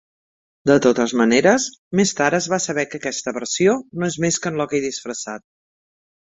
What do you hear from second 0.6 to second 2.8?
De totes maneres, més tard es va